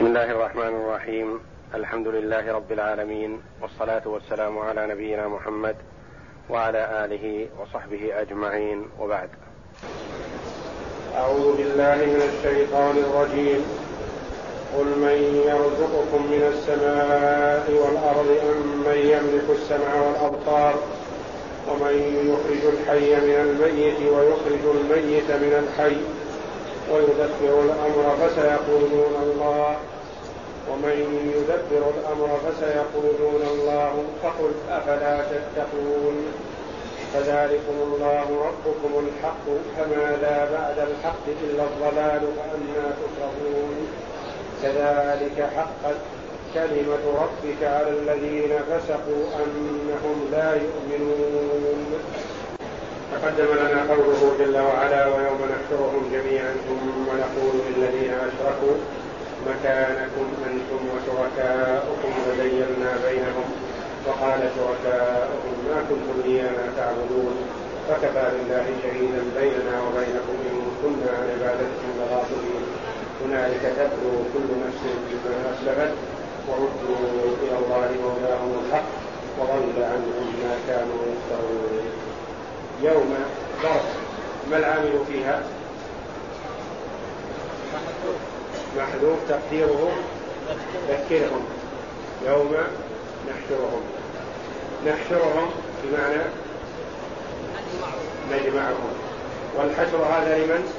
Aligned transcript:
بسم 0.00 0.08
الله 0.08 0.30
الرحمن 0.30 0.74
الرحيم. 0.80 1.40
الحمد 1.74 2.08
لله 2.08 2.52
رب 2.52 2.72
العالمين 2.72 3.40
والصلاة 3.62 4.08
والسلام 4.08 4.58
على 4.58 4.86
نبينا 4.86 5.28
محمد 5.28 5.76
وعلى 6.50 7.04
آله 7.04 7.46
وصحبه 7.60 8.20
أجمعين. 8.20 8.88
وبعد. 9.00 9.28
أعوذ 11.16 11.56
بالله 11.56 11.96
من 11.96 12.22
الشيطان 12.32 12.96
الرجيم. 12.96 13.60
قل 14.76 14.84
من 14.84 15.18
يرزقكم 15.46 16.22
من 16.32 16.42
السماء 16.52 17.64
والأرض 17.70 18.30
أم 18.52 18.60
من 18.86 18.98
يملك 19.14 19.50
السمع 19.50 19.92
والأبصار 19.94 20.74
ومن 21.68 21.94
يخرج 22.30 22.62
الحي 22.74 23.10
من 23.28 23.36
الميت 23.46 24.00
ويخرج 24.12 24.64
الميت 24.76 25.30
من 25.30 25.52
الحي 25.62 25.96
ويدبر 26.92 27.62
الأمر 27.62 28.16
فسيقولون 28.20 29.14
الله. 29.22 29.76
ومن 30.70 30.96
يدبر 31.36 31.82
الأمر 31.98 32.38
فسيقولون 32.44 33.42
الله. 33.52 34.04
فقل 34.22 34.52
أفلا 34.70 35.22
تتقون. 35.22 36.32
فذلكم 37.14 37.76
الله 37.82 38.22
ربكم 38.22 39.08
الحق. 39.08 39.46
فماذا 39.76 40.48
بعد 40.52 40.88
الحق 40.88 41.24
إلا 41.42 41.62
الضلال 41.62 42.20
فانى 42.20 42.82
تصرفون 43.00 43.88
كذلك 44.62 45.50
حقت 45.56 45.96
كلمة 46.54 47.22
ربك 47.22 47.64
على 47.64 47.88
الذين 47.88 48.58
فسقوا 48.58 49.24
أنهم 49.44 50.28
لا 50.32 50.54
يؤمنون. 50.54 51.94
تقدم 53.12 53.50
لنا 53.62 53.80
قوله 53.92 54.20
جل 54.38 54.56
وعلا 54.68 55.06
ويوم 55.06 55.40
نحشرهم 55.52 56.02
جميعا 56.12 56.52
ثم 56.68 57.06
نقول 57.22 57.54
للذين 57.66 58.14
أشركوا 58.28 58.76
مكانكم 59.48 60.26
أنتم 60.50 60.80
وشركاؤكم 60.92 62.12
وزينا 62.26 62.90
بينهم 63.06 63.48
وقال 64.06 64.40
شركاؤهم 64.56 65.56
ما 65.68 65.78
كنتم 65.88 66.16
إيانا 66.28 66.64
تعبدون 66.76 67.36
فكفى 67.88 68.24
بالله 68.32 68.66
شهيدا 68.82 69.22
بيننا 69.40 69.76
وبينكم 69.84 70.36
إن 70.50 70.58
كنا 70.82 71.10
عن 71.16 71.24
عبادتكم 71.34 71.88
لغافلين. 71.98 72.64
هنالك 73.24 73.62
تبلو 73.76 74.12
كل 74.32 74.48
نفس 74.66 74.82
بما 75.24 75.40
أسلفت 75.52 75.94
وردوا 76.48 77.36
إلى 77.42 77.56
الله 77.62 77.88
مولاهم 78.04 78.52
الحق 78.60 78.90
وضل 79.38 79.82
عنهم 79.82 80.26
ما 80.42 80.54
كانوا 80.68 81.00
يفترون. 81.12 82.09
يوم 82.82 83.14
ظرف 83.62 83.82
ما 84.50 84.56
العامل 84.56 85.04
فيها؟ 85.08 85.42
محذوف. 88.76 89.18
تقديره. 89.28 89.90
ذكرهم 90.88 91.44
يوم 92.26 92.56
نحشرهم. 93.28 93.82
نحشرهم 94.86 95.50
بمعنى 95.84 96.22
نجمعهم. 98.32 98.92
والحشر 99.56 99.96
هذا 99.96 100.38
لمن؟ 100.38 100.72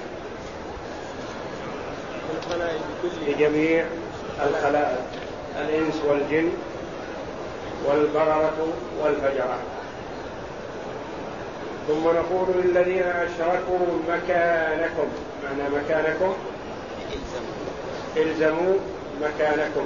لجميع 3.27 3.85
الخلائق. 4.47 5.05
الإنس 5.59 5.95
والجن 6.07 6.49
والبررة 7.85 8.67
والفجرة. 9.03 9.57
ثم 11.87 12.03
نقول 12.03 12.47
للذين 12.63 13.03
أشركوا 13.03 13.85
مكانكم. 14.09 15.07
معنى 15.43 15.69
مكانكم؟ 15.75 16.33
إلزموا 18.17 18.73
مكانكم. 19.21 19.85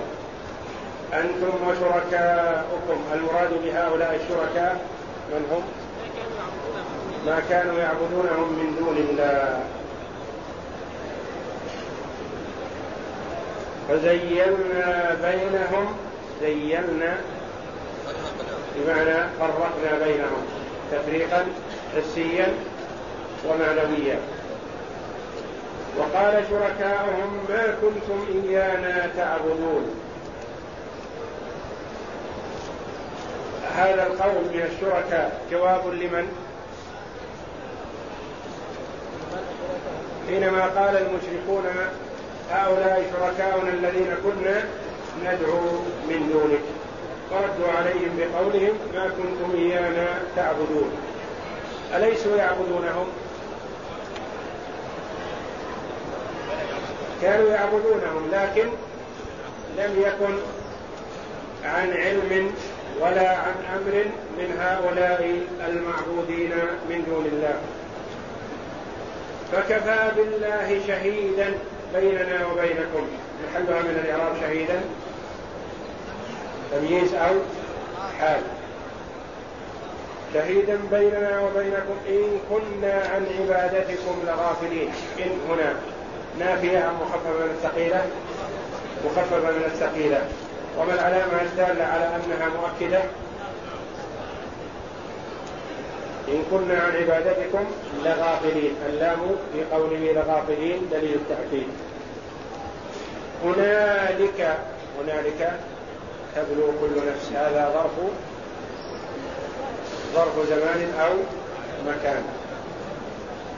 أنتم 1.14 1.68
وشركاؤكم. 1.68 3.00
المراد 3.14 3.50
بهؤلاء 3.64 4.20
الشركاء 4.24 4.86
من 5.32 5.46
هم؟ 5.52 5.62
ما 7.26 7.42
كانوا 7.50 7.80
يعبدونهم 7.80 8.54
من 8.54 8.76
دون 8.80 8.98
الله. 8.98 9.64
فزينا 13.90 15.16
بينهم. 15.22 15.98
زينا 16.42 17.18
بمعنى 18.76 19.30
فرقنا 19.40 20.06
بينهم. 20.06 20.46
تفريقا. 20.92 21.46
حسيا 21.96 22.54
ومعنويا. 23.46 24.20
وقال 25.98 26.44
شركاؤهم 26.50 27.46
ما 27.50 27.76
كنتم 27.82 28.26
إيانا 28.44 29.10
تعبدون. 29.18 29.86
هذا 33.76 34.08
القول 34.08 34.44
من 34.54 34.70
الشركاء. 34.72 35.42
جواب 35.52 35.88
لمن؟ 35.88 36.28
حينما 40.28 40.66
قال 40.66 40.98
المشركون 40.98 41.64
هؤلاء 42.52 43.12
شركاؤنا 43.14 43.70
الذين 43.70 44.16
كنا 44.24 44.64
ندعو 45.24 45.62
من 46.10 46.30
دونك. 46.34 46.66
فردوا 47.32 47.72
عليهم 47.78 48.18
بقولهم 48.18 48.76
ما 48.94 49.08
كنتم 49.08 49.58
إيانا 49.58 50.08
تعبدون. 50.36 50.92
أليسوا 51.94 52.38
يعبدونهم؟ 52.38 53.08
كانوا 57.22 57.50
يعبدونهم 57.50 58.30
لكن 58.32 58.68
لم 59.78 60.02
يكن 60.02 60.36
عن 61.64 61.94
علم 61.94 62.52
ولا 63.00 63.30
عن 63.30 63.54
أمر 63.76 64.06
من 64.38 64.58
هؤلاء 64.60 65.40
المعبودين 65.68 66.52
من 66.90 67.04
دون 67.08 67.26
الله. 67.26 67.60
فكفى 69.52 70.12
بالله 70.18 70.82
شهيدا 70.88 71.54
بيننا 71.94 72.48
وبينكم. 72.48 73.08
محلها 73.44 73.82
من 73.82 74.02
الإعراب 74.06 74.36
شهيدا. 74.42 74.82
تمييز 76.72 77.14
أو 77.14 77.34
حال. 78.20 78.42
شهيدا 80.36 80.80
بيننا 80.92 81.42
وبينكم 81.42 81.98
إن 82.10 82.40
كنا 82.50 82.94
عن 82.94 83.26
عبادتكم 83.40 84.16
لغافلين. 84.28 84.90
إن 85.20 85.32
هنا 85.50 85.74
نافية 86.40 86.80
عن 86.80 86.94
مخففة 86.94 87.30
من 87.30 87.52
الثقيلة؟ 87.58 88.06
مخففة 89.06 89.38
من 89.38 89.64
الثقيلة. 89.66 90.28
وما 90.78 90.94
العلامة 90.94 91.42
الدالة 91.42 91.84
على 91.84 92.06
أنها 92.06 92.50
مؤكدة؟ 92.50 93.02
إن 96.28 96.44
كنا 96.52 96.80
عن 96.80 96.96
عبادتكم 96.96 97.66
لغافلين. 98.06 98.76
اللام 98.90 99.20
في 99.54 99.64
قوله 99.72 100.12
لغافلين 100.12 100.90
دليل 100.92 101.16
التأكيد. 101.16 101.68
هنالك 103.44 104.58
هنالك 105.00 105.60
تبلو 106.36 106.68
كل 106.82 106.96
نفس. 107.08 107.32
هذا 107.32 107.72
ظرف 107.74 108.12
ظرف 110.16 110.50
زمان 110.50 110.94
أو 111.00 111.14
مكان. 111.88 112.24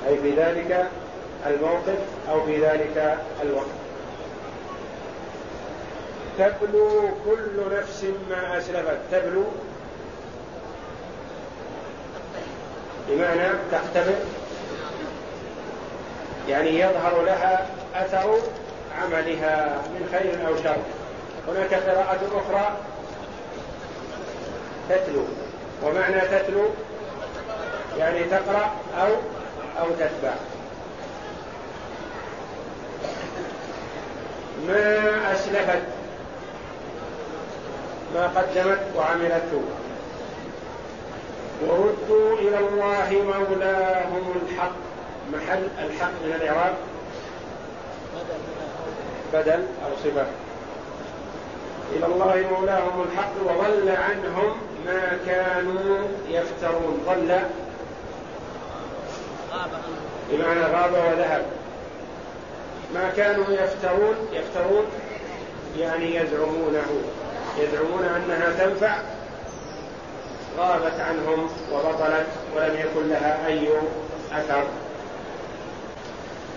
أي 0.08 0.18
في 0.18 0.32
ذلك 0.32 0.88
الموقف 1.46 1.98
أو 2.30 2.46
في 2.46 2.66
ذلك 2.66 3.18
الوقت. 3.42 3.66
تبلو 6.38 7.10
كل 7.26 7.78
نفس 7.78 8.06
ما 8.30 8.58
أسلفت. 8.58 8.98
تبلو 9.12 9.44
بمعنى 13.10 13.50
تختبر 13.72 14.16
يعني 16.50 16.80
يظهر 16.80 17.22
لها 17.22 17.68
أثر 17.96 18.40
عملها 19.02 19.82
من 19.90 20.10
خير 20.12 20.48
أو 20.48 20.56
شر. 20.64 20.78
هناك 21.48 21.74
قراءة 21.74 22.20
أخرى 22.34 22.78
تتلو. 24.90 25.24
ومعنى 25.84 26.22
تتلو 26.22 26.70
يعني 27.98 28.24
تقرأ 28.24 28.72
أو 29.02 29.08
أو 29.80 29.86
تتبع. 30.00 30.34
ما 34.68 35.34
أسلفت 35.34 35.84
ما 38.16 38.28
قدمت 38.28 38.80
وعملته 38.96 39.62
وردوا 41.62 42.38
إلى 42.38 42.60
الله 42.60 43.24
مولاهم 43.26 44.42
الحق. 44.42 44.76
محل 45.34 45.68
الحق 45.86 46.12
من 46.26 46.34
الإعراب. 46.42 46.74
بدل 49.34 49.66
أو 49.86 49.92
صفة. 50.04 50.26
إلى 51.96 52.06
الله 52.06 52.46
مولاهم 52.52 53.06
الحق 53.12 53.34
وضل 53.46 53.90
عنهم 53.90 54.67
ما 54.86 55.18
كانوا 55.26 55.98
يفترون. 56.30 57.04
ضل 57.08 57.40
بمعنى 60.32 60.62
غاب 60.62 60.92
وذهب 60.92 61.46
ما 62.94 63.10
كانوا 63.18 63.46
يفترون 63.50 64.16
يفترون 64.32 64.86
يعني 65.78 66.16
يزعمونه. 66.16 67.02
يزعمون 67.58 68.04
أنها 68.04 68.66
تنفع. 68.66 68.96
غابت 70.58 71.00
عنهم 71.00 71.50
وبطلت 71.74 72.28
ولم 72.56 72.76
يكن 72.76 73.10
لها 73.10 73.48
أي 73.48 73.70
أثر. 74.32 74.64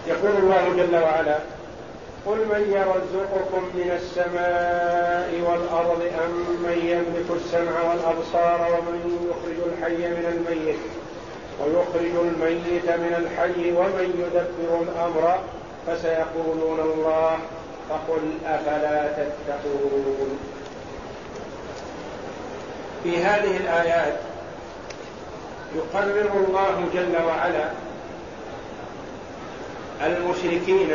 يقول 0.06 0.30
الله 0.30 0.68
جل 0.76 0.96
وعلا 0.96 1.38
قل 2.26 2.36
من 2.36 2.72
يرزقكم 2.76 3.62
من 3.74 3.90
السماء 3.96 5.30
والأرض 5.50 6.02
أم 6.24 6.62
من 6.62 6.78
يملك 6.84 7.40
السمع 7.40 7.90
والأبصار 7.90 8.68
ومن 8.72 9.28
يخرج 9.30 9.72
الحي 9.72 10.08
من 10.08 10.24
الميت 10.34 10.78
ويخرج 11.60 12.26
الميت 12.26 12.84
من 12.84 13.14
الحي 13.18 13.72
ومن 13.72 14.08
يدبر 14.18 14.82
الأمر 14.82 15.38
فسيقولون 15.86 16.80
الله 16.80 17.38
فقل 17.90 18.32
أفلا 18.46 19.08
تتقون. 19.12 20.38
في 23.02 23.18
هذه 23.18 23.56
الآيات 23.56 24.16
يقرر 25.76 26.30
الله 26.46 26.88
جل 26.94 27.24
وعلا 27.26 27.70
المشركين 30.06 30.90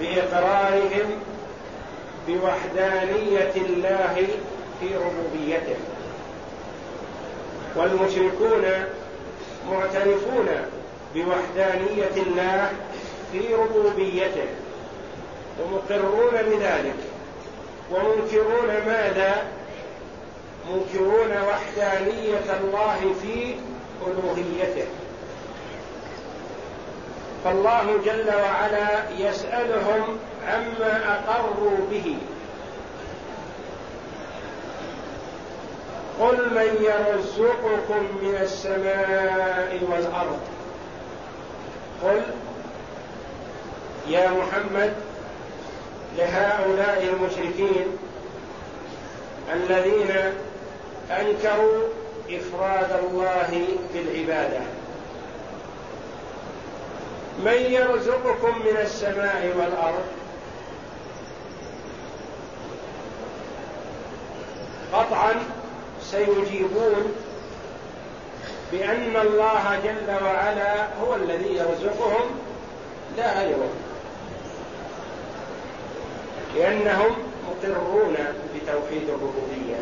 بإقرارهم 0.00 1.20
بوحدانية 2.28 3.52
الله 3.56 4.26
في 4.80 4.86
ربوبيته 4.96 5.76
والمشركون 7.76 8.64
معترفون 9.70 10.48
بوحدانية 11.14 12.16
الله 12.16 12.72
في 13.32 13.54
ربوبيته 13.54 14.46
ومقرون 15.60 16.32
بذلك. 16.32 16.96
ومنكرون 17.90 18.68
ماذا؟ 18.86 19.42
منكرون 20.70 21.30
وحدانية 21.48 22.56
الله 22.60 23.14
في 23.22 23.54
ألوهيته. 24.06 24.86
فالله 27.44 27.98
جل 28.04 28.30
وعلا 28.42 29.10
يسألهم 29.18 30.18
عما 30.48 31.20
أقروا 31.28 31.76
به. 31.90 32.16
قل 36.20 36.50
من 36.54 36.84
يرزقكم 36.84 38.06
من 38.22 38.38
السماء 38.40 39.80
والأرض. 39.90 40.40
قل 42.02 42.22
يا 44.08 44.30
محمد 44.30 44.92
لهؤلاء 46.18 47.08
المشركين 47.12 47.86
الذين 49.52 50.10
أنكروا 51.10 51.82
إفراد 52.30 53.04
الله 53.04 53.66
بالعباده 53.94 54.60
من 57.38 57.72
يرزقكم 57.72 58.58
من 58.58 58.76
السماء 58.80 59.54
والأرض؟ 59.58 60.04
قطعا 64.92 65.34
سيجيبون 66.02 67.14
بأن 68.72 69.16
الله 69.16 69.80
جل 69.84 70.24
وعلا 70.24 70.86
هو 71.02 71.14
الذي 71.14 71.54
يرزقهم 71.54 72.30
لا 73.16 73.38
غيره 73.38 73.70
لأنهم 76.56 77.16
مقرون 77.48 78.16
بتوحيد 78.54 79.08
الربوبية. 79.08 79.80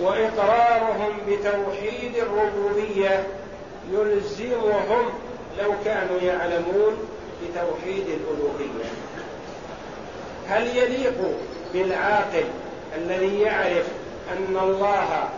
وإقرارهم 0.00 1.12
بتوحيد 1.28 2.16
الربوبية 2.16 3.26
يلزمهم 3.92 5.06
لو 5.62 5.72
كانوا 5.84 6.20
يعلمون 6.20 7.08
بتوحيد 7.42 8.06
الألوهية. 8.08 8.90
هل 10.48 10.76
يليق 10.76 11.14
بالعاقل 11.72 12.44
الذي 12.96 13.40
يعرف 13.40 13.86
أن 14.32 14.56
الله 14.62 15.28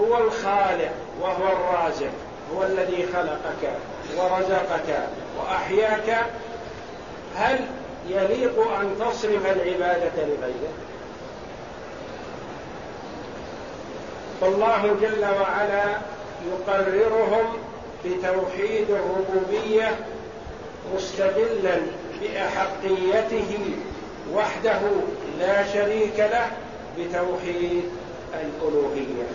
هو 0.00 0.18
الخالق 0.18 0.92
وهو 1.20 1.46
الرازق 1.46 2.10
هو 2.54 2.62
الذي 2.62 3.06
خلقك 3.14 3.72
ورزقك 4.16 5.08
وأحياك؟ 5.38 6.26
هل 7.36 7.58
يليق 8.08 8.70
أن 8.80 8.94
تصرف 9.00 9.46
العبادة 9.46 10.12
لغيره؟ 10.16 10.72
فالله 14.40 14.96
جل 15.02 15.24
وعلا 15.40 15.98
يقررهم 16.46 17.67
بتوحيد 18.04 18.86
الربوبية 18.90 19.96
مستدلا 20.94 21.76
بأحقيته 22.20 23.60
وحده 24.34 24.80
لا 25.38 25.72
شريك 25.72 26.18
له 26.18 26.50
بتوحيد 26.98 27.84
الألوهية. 28.34 29.28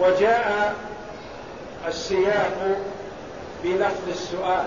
وجاء 0.00 0.74
السياق 1.88 2.76
بلفظ 3.64 4.08
السؤال 4.08 4.66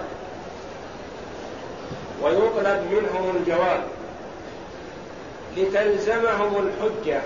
ويطلب 2.21 2.83
منهم 2.91 3.35
الجواب 3.35 3.83
لتلزمهم 5.57 6.67
الحجة 6.67 7.21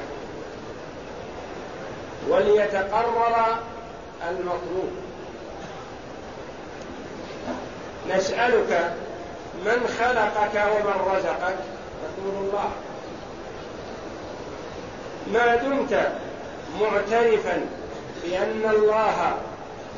وليتقرر 2.29 3.59
المطلوب. 4.29 4.91
نسألك 8.09 8.94
من 9.65 9.88
خلقك 10.00 10.56
ومن 10.56 11.15
رزقك؟ 11.15 11.56
تقول 12.18 12.45
الله. 12.45 12.71
ما 15.33 15.56
دمت 15.56 16.12
معترفا 16.81 17.65
بأن 18.23 18.69
الله 18.69 19.38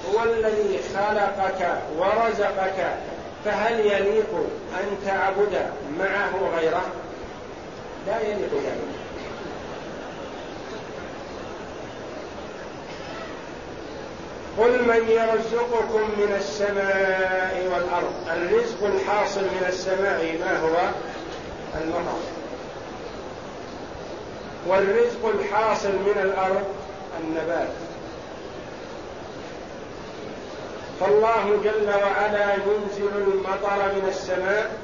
هو 0.09 0.23
الذي 0.23 0.79
خلقك 0.95 1.81
ورزقك 1.97 2.97
فهل 3.45 3.80
يليق 3.80 4.47
أن 4.80 4.97
تعبد 5.06 5.65
معه 5.99 6.57
غيره؟ 6.57 6.83
لا 8.07 8.19
يليق 8.21 8.53
ذلك. 8.53 8.93
قل 14.60 14.83
من 14.88 15.10
يرزقكم 15.10 16.02
من 16.18 16.36
السماء 16.38 17.69
والأرض. 17.74 18.14
الرزق 18.28 18.86
الحاصل 18.86 19.42
من 19.42 19.66
السماء 19.69 20.38
ما 20.40 20.60
هو؟ 20.60 20.90
المطر. 21.81 22.19
والرزق 24.68 25.26
الحاصل 25.40 25.90
من 25.90 26.22
الأرض 26.22 26.64
النبات. 27.24 27.68
فالله 31.00 31.60
جل 31.64 31.90
وعلا 31.90 32.54
ينزل 32.54 33.12
المطر 33.18 33.94
من 33.95 34.06
السماء 34.10 34.78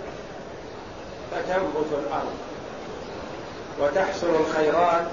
فتنبت 1.31 2.05
الأرض. 2.07 2.35
وتحصل 3.79 4.27
الخيرات 4.27 5.05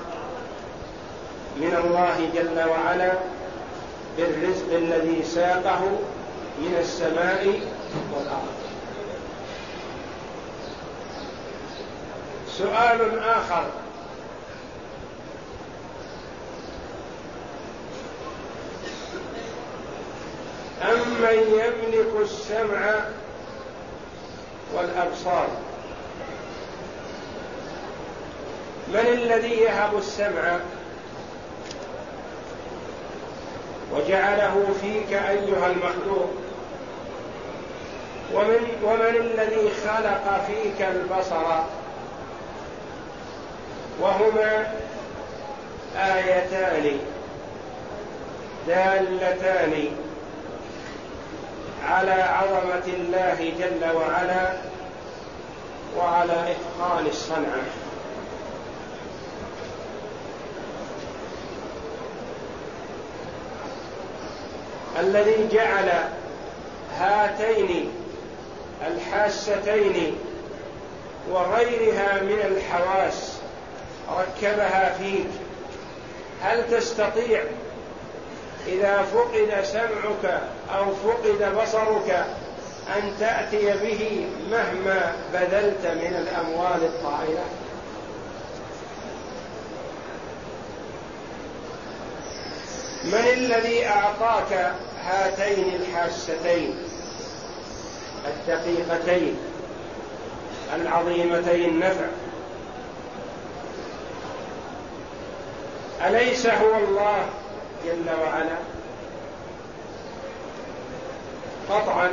من 1.56 1.82
الله 1.84 2.30
جل 2.34 2.68
وعلا. 2.68 3.12
بالرزق 4.16 4.74
الذي 4.74 5.22
ساقه 5.22 5.80
من 6.58 6.76
السماء 6.80 7.60
والأرض. 8.14 8.56
سؤال 12.58 13.18
آخر. 13.18 13.64
أمن 20.82 21.38
يملك 21.52 22.12
السمع 22.22 23.04
والأبصار؟ 24.74 25.48
من 28.88 29.06
الذي 29.06 29.52
يهب 29.52 29.98
السمع؟ 29.98 30.58
وجعله 33.92 34.66
فيك 34.80 35.12
أيها 35.12 35.66
المخلوق. 35.66 36.30
ومن 38.34 38.78
ومن 38.84 39.16
الذي 39.16 39.70
خلق 39.70 40.44
فيك 40.46 40.82
البصر؟ 40.82 41.44
وهما 44.00 44.72
آيتان 45.96 46.98
دالتان 48.66 49.88
على 51.88 52.12
عظمة 52.12 52.86
الله 52.86 53.52
جل 53.58 53.96
وعلا 53.96 54.52
وعلى 55.96 56.32
إتقان 56.32 57.06
الصنعة. 57.06 57.85
الذي 65.00 65.48
جعل 65.52 65.90
هاتين 66.98 67.92
الحاستين 68.86 70.16
وغيرها 71.30 72.22
من 72.22 72.38
الحواس 72.44 73.38
ركبها 74.10 74.94
فيك. 74.98 75.26
هل 76.42 76.70
تستطيع 76.70 77.44
إذا 78.66 79.02
فقد 79.02 79.64
سمعك 79.64 80.40
أو 80.76 80.84
فقد 80.94 81.56
بصرك 81.62 82.26
أن 82.96 83.12
تأتي 83.20 83.66
به 83.66 84.26
مهما 84.50 85.12
بذلت 85.32 85.86
من 85.86 86.16
الأموال 86.16 86.84
الطائلة؟ 86.84 87.44
من 93.04 93.28
الذي 93.32 93.86
أعطاك 93.86 94.74
هاتين 95.06 95.74
الحاستين 95.74 96.74
الدقيقتين 98.26 99.36
العظيمتي 100.74 101.64
النفع 101.64 102.06
أليس 106.06 106.46
هو 106.46 106.76
الله 106.76 107.26
جل 107.84 108.10
وعلا؟ 108.20 108.58
قطعا 111.70 112.10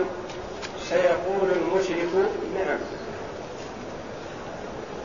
سيقول 0.89 1.49
المشرك 1.51 2.09
نعم. 2.55 2.79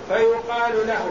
فيقال 0.09 0.87
له 0.87 1.11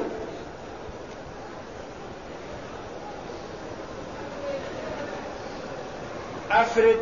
أفرد 6.51 6.97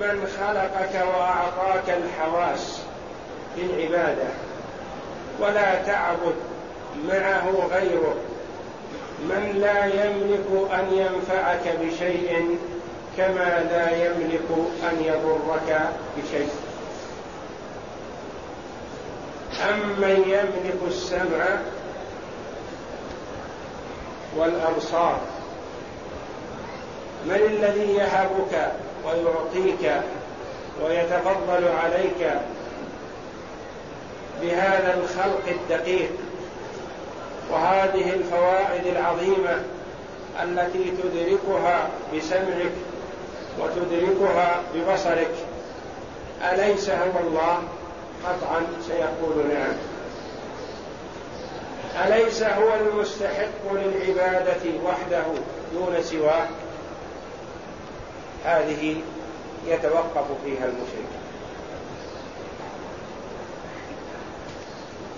من 0.00 0.26
خلقك 0.40 1.06
وأعطاك 1.06 1.84
الحواس 1.88 2.80
للعباده 3.56 4.28
ولا 5.40 5.82
تعبد 5.82 6.34
معه 7.08 7.68
غيره. 7.72 8.14
من 9.20 9.58
لا 9.60 9.84
يملك 9.84 10.70
أن 10.72 10.92
ينفعك 10.92 11.76
بشيء 11.80 12.58
كما 13.16 13.64
لا 13.70 14.06
يملك 14.06 14.48
أن 14.90 15.04
يضرك 15.04 15.80
بشيء. 16.16 16.50
امن 19.68 20.22
يملك 20.26 20.78
السمع 20.88 21.44
والأبصار؟ 24.36 25.20
من 27.24 27.34
الذي 27.34 27.94
يهبك 27.94 28.72
ويعطيك 29.06 30.02
ويتفضل 30.84 31.68
عليك 31.82 32.32
بهذا 34.42 34.98
الخلق 35.02 35.42
الدقيق 35.48 36.10
وهذه 37.50 38.12
الفوائد 38.12 38.86
العظيمة 38.86 39.62
التي 40.42 40.92
تدركها 41.02 41.88
بسمعك 42.14 42.72
وتدركها 43.58 44.60
ببصرك. 44.74 45.34
أليس 46.52 46.90
هو 46.90 47.20
الله؟ 47.26 47.62
قطعا 48.24 48.66
سيقول 48.86 49.46
نعم. 49.48 49.74
أليس 52.06 52.42
هو 52.42 52.74
المستحق 52.74 53.72
للعبادة 53.72 54.62
وحده 54.84 55.24
دون 55.72 56.02
سواه؟ 56.02 56.46
هذه 58.44 58.96
يتوقف 59.66 60.26
فيها 60.44 60.64
المشرك 60.64 61.10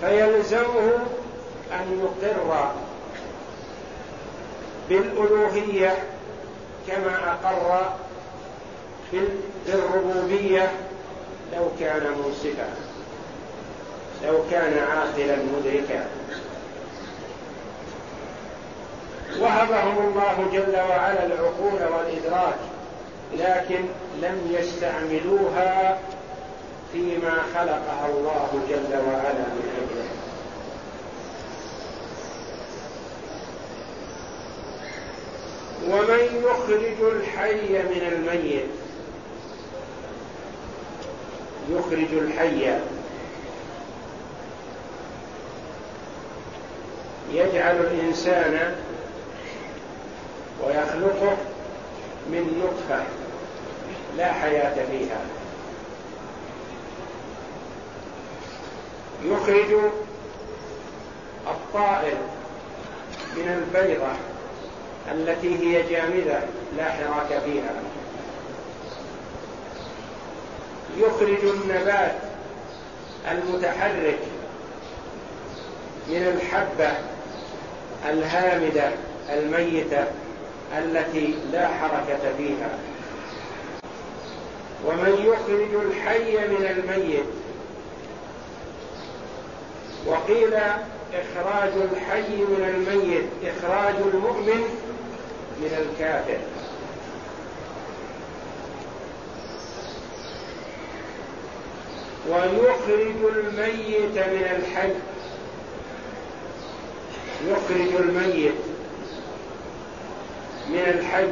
فيلزمه 0.01 0.99
أن 1.73 2.01
يقر 2.23 2.73
بالألوهية 4.89 5.95
كما 6.89 7.33
أقر 7.33 7.93
بالربوبيه 9.67 10.73
لو 11.53 11.69
كان 11.81 12.03
منصفا 12.19 12.69
لو 14.27 14.39
كان 14.51 14.79
عاقلا 14.79 15.37
مدركا. 15.37 16.07
وهبهم 19.41 19.99
الله 19.99 20.49
جل 20.53 20.77
وعلا 20.77 21.27
العقول 21.27 21.93
والإدراك 21.95 22.59
لكن 23.39 23.85
لم 24.23 24.57
يستعملوها 24.59 25.99
فيما 26.93 27.43
خلقها 27.55 28.07
الله 28.09 28.61
جل 28.69 28.97
وعلا 28.97 29.33
من 29.33 29.69
اجله 29.83 30.09
ومن 35.89 36.43
يخرج 36.45 37.13
الحي 37.13 37.73
من 37.83 38.09
الميت 38.13 38.67
يخرج 41.71 42.13
الحي. 42.13 42.79
يجعل 47.33 47.77
الإنسان 47.77 48.77
ويخلقه 50.65 51.37
من 52.27 52.63
نطفة 52.65 53.05
لا 54.17 54.33
حياة 54.33 54.75
فيها. 54.91 55.21
يخرج 59.25 59.91
الطائر 61.47 62.17
من 63.37 63.49
البيضة 63.49 64.13
التي 65.13 65.59
هي 65.59 65.83
جامدة 65.83 66.41
لا 66.77 66.91
حراك 66.91 67.43
فيها. 67.45 67.75
يخرج 70.99 71.45
النبات 71.45 72.15
المتحرك 73.31 74.19
من 76.09 76.37
الحبة 76.37 76.93
الهامدة 78.11 78.91
الميتة 79.31 80.05
التي 80.79 81.35
لا 81.53 81.69
حركة 81.69 82.37
فيها. 82.39 82.79
ومن 84.87 85.13
يخرج 85.27 85.85
الحي 85.87 86.49
من 86.49 86.67
الميت 86.67 87.25
وقيل 90.07 90.55
إخراج 91.15 91.73
الحي 91.93 92.37
من 92.37 92.65
الميت 92.75 93.55
إخراج 93.57 93.95
المؤمن 94.15 94.65
من 95.61 95.73
الكافر. 95.79 96.39
ويخرج 102.29 103.37
الميت 103.37 104.19
من 104.19 104.47
الحي. 104.57 104.93
يخرج 107.47 108.01
الميت. 108.01 108.72
من 110.73 110.79
الحي 110.79 111.29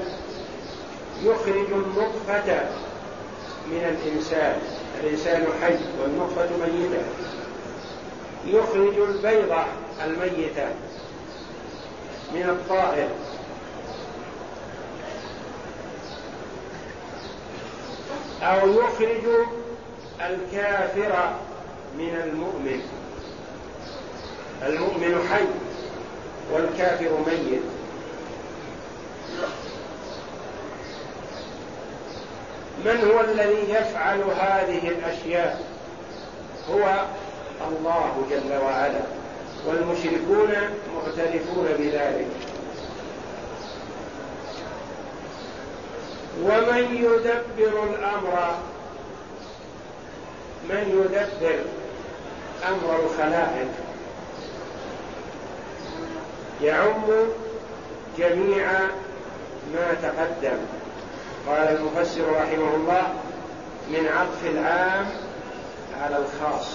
يخرج 1.23 1.73
النطفة 1.73 2.69
من 3.71 3.97
الإنسان. 3.97 4.59
الإنسان 5.01 5.47
حي 5.63 5.77
والنطفة 6.03 6.49
ميتة. 6.57 7.03
يخرج 8.47 9.09
البيضة 9.09 9.65
الميتة 10.05 10.69
من 12.35 12.43
الطائر. 12.43 13.09
أو 18.43 18.69
يخرج 18.69 19.47
الكافر 20.21 21.33
من 21.99 22.21
المؤمن. 22.25 22.81
المؤمن 24.63 25.29
حي 25.33 25.45
والكافر 26.53 27.11
ميت. 27.27 27.80
من 32.85 33.11
هو 33.13 33.21
الذي 33.21 33.73
يفعل 33.73 34.23
هذه 34.23 34.89
الأشياء؟ 34.89 35.65
هو 36.71 37.05
الله 37.69 38.25
جل 38.31 38.57
وعلا 38.65 39.01
والمشركون 39.67 40.53
معترفون 40.95 41.69
بذلك. 41.79 42.27
ومن 46.43 46.97
يدبر 46.97 47.85
الأمر؟ 47.85 48.55
من 50.69 51.05
يدبر 51.05 51.59
أمر 52.69 53.01
الخلائق؟ 53.05 53.69
يعم 56.63 57.05
جميع 58.19 58.71
ما 59.75 59.95
تقدم. 60.03 60.59
قال 61.49 61.77
المفسر 61.77 62.33
رحمه 62.33 62.75
الله 62.75 63.15
من 63.89 64.09
عطف 64.09 64.47
العام 64.47 65.07
على 66.03 66.17
الخاص. 66.17 66.67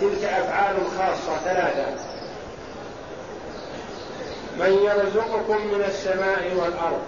تلك 0.00 0.24
أفعال 0.24 0.76
خاصة 0.98 1.36
ثلاثة. 1.44 1.94
من 4.58 4.72
يرزقكم 4.72 5.66
من 5.66 5.84
السماء 5.88 6.52
والأرض. 6.56 7.02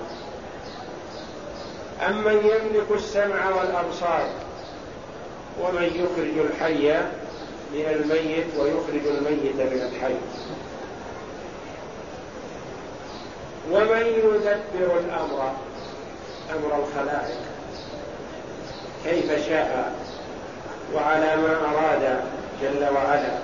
أمن 2.09 2.37
يملك 2.37 2.91
السمع 2.91 3.49
والأبصار. 3.49 4.29
ومن 5.61 5.85
يخرج 5.85 6.47
الحي 6.47 6.93
من 7.73 7.87
الميت 7.87 8.47
ويخرج 8.59 9.07
الميت 9.07 9.57
من 9.57 9.91
الحي. 9.93 10.15
ومن 13.71 14.07
يدبر 14.07 14.99
الأمر 14.99 15.53
أمر 16.53 16.85
الخلائق. 16.85 17.39
كيف 19.05 19.49
شاء 19.49 19.93
وعلى 20.95 21.37
ما 21.37 21.57
أراد 21.73 22.21
جل 22.63 22.85
وعلا. 22.95 23.39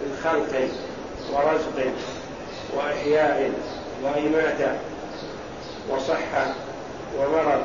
من 0.00 0.20
خلق 0.24 0.68
ورزق 1.32 1.92
وإحياء 2.76 3.52
وإماتة 4.02 4.78
وصحة 5.90 6.54
ومرض 7.18 7.62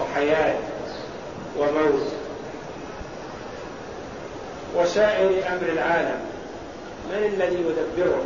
وحياة 0.00 0.54
وموت. 1.58 2.06
وسائر 4.76 5.28
أمر 5.28 5.72
العالم 5.72 6.20
من 7.10 7.32
الذي 7.34 7.54
يدبره؟ 7.56 8.24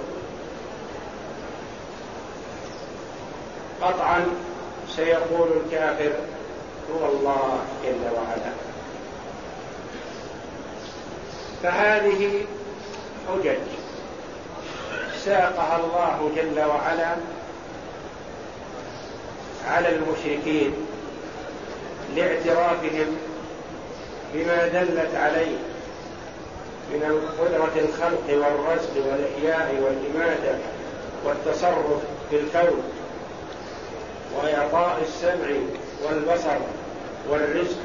قطعا 3.82 4.26
سيقول 4.88 5.48
الكافر 5.64 6.12
هو 6.92 7.08
الله 7.12 7.58
جل 7.84 8.14
وعلا. 8.16 8.52
فهذه 11.62 12.44
حجج 13.28 13.58
ساقها 15.24 15.76
الله 15.76 16.30
جل 16.36 16.60
وعلا 16.60 17.16
على 19.66 19.88
المشركين 19.88 20.72
لاعترافهم 22.16 23.16
بما 24.34 24.68
دلت 24.68 25.14
عليه 25.14 25.56
من 26.92 27.28
قدرة 27.40 27.72
الخلق 27.84 28.26
والرزق 28.28 28.92
والإحياء 28.96 29.74
والإماتة 29.82 30.58
والتصرف 31.24 32.02
في 32.30 32.36
الكون. 32.36 32.82
وإعطاء 34.36 34.98
السمع 35.02 35.48
والبصر 36.04 36.58
والرزق 37.28 37.78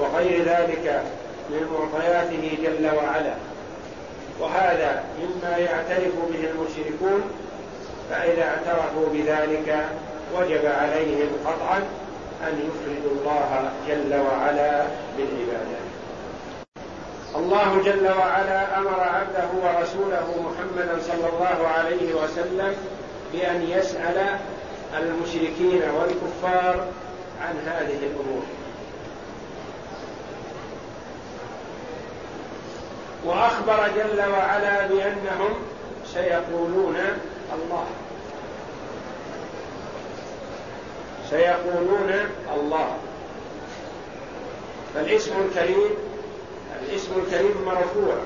وغير 0.00 0.44
ذلك 0.44 1.02
من 1.50 1.68
معطياته 1.72 2.58
جل 2.62 2.96
وعلا. 2.96 3.34
وهذا 4.40 5.04
مما 5.18 5.56
يعترف 5.56 6.12
به 6.30 6.48
المشركون 6.50 7.22
فإذا 8.10 8.42
اعترفوا 8.42 9.06
بذلك 9.12 9.86
وجب 10.36 10.66
عليهم 10.66 11.28
قطعا 11.46 11.78
أن 12.48 12.58
يفردوا 12.68 13.10
الله 13.20 13.70
جل 13.88 14.20
وعلا 14.20 14.84
بالعبادة. 15.16 15.84
الله 17.36 17.82
جل 17.84 18.08
وعلا 18.18 18.78
أمر 18.78 19.00
عبده 19.00 19.48
ورسوله 19.62 20.34
محمدا 20.40 20.98
صلى 21.02 21.28
الله 21.28 21.68
عليه 21.68 22.14
وسلم 22.14 22.76
بأن 23.32 23.62
يسأل 23.62 24.38
المشركين 24.98 25.82
والكفار 25.90 26.86
عن 27.40 27.58
هذه 27.66 27.98
الأمور. 28.02 28.42
وأخبر 33.24 33.88
جل 33.96 34.30
وعلا 34.30 34.86
بأنهم 34.86 35.54
سيقولون 36.14 36.96
الله. 37.54 37.86
سيقولون 41.30 42.12
الله. 42.54 42.96
فالاسم 44.94 45.32
الكريم 45.48 45.90
الاسم 46.82 47.10
الكريم 47.26 47.64
مرفوع. 47.66 48.16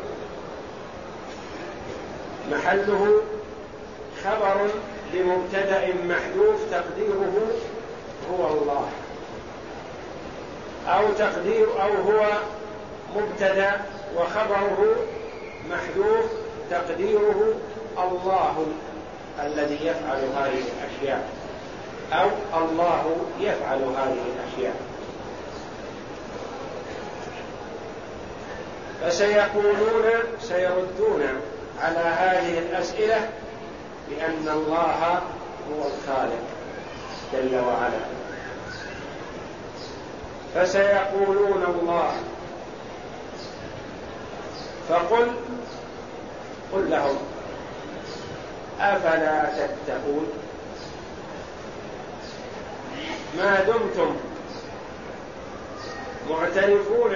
محله 2.53 3.23
خبر 4.25 4.69
لمبتدأ 5.15 5.95
محذوف 6.09 6.57
تقديره 6.71 7.51
هو 8.33 8.47
الله. 8.49 8.89
أو 10.89 11.13
تقدير 11.19 11.67
أو 11.83 12.13
هو 12.13 12.27
مبتدأ 13.17 13.81
وخبره 14.17 14.97
محذوف 15.71 16.25
تقديره 16.71 17.55
الله 17.99 18.67
الذي 19.45 19.75
يفعل 19.87 20.19
هذه 20.37 20.63
الأشياء. 20.77 21.29
أو 22.13 22.29
الله 22.59 23.17
يفعل 23.41 23.79
هذه 23.79 24.25
الأشياء. 24.35 24.77
فسيقولون 29.03 30.05
سيردون 30.41 31.23
على 31.83 31.99
هذه 31.99 32.59
الأسئلة 32.59 33.29
بأن 34.11 34.49
الله 34.49 35.23
هو 35.71 35.87
الخالق 35.87 36.43
جل 37.33 37.59
وعلا. 37.59 38.01
فسيقولون 40.55 41.65
الله. 41.65 42.13
فقل 44.89 45.33
قل 46.73 46.91
لهم 46.91 47.17
أفلا 48.81 49.45
تتقون؟ 49.45 50.29
ما 53.39 53.61
دمتم 53.61 54.17
معترفون 56.31 57.15